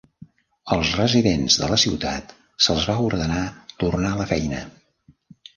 [0.75, 2.33] Als residents de la ciutat
[2.69, 3.45] se'ls va ordenar
[3.85, 4.65] tornar a la feina.